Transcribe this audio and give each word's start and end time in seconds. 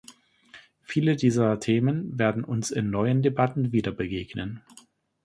Viele 0.81 1.15
dieser 1.15 1.59
Themen 1.59 2.17
werden 2.17 2.43
uns 2.43 2.71
in 2.71 2.89
neuen 2.89 3.21
Debatten 3.21 3.71
wiederbegegnen. 3.71 4.63